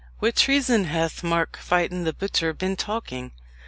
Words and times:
What 0.17 0.35
treason 0.35 0.85
hath 0.85 1.23
Mark 1.23 1.57
Fytton, 1.57 2.05
the 2.05 2.13
butcher, 2.13 2.53
been 2.55 2.75
talking?" 2.75 3.33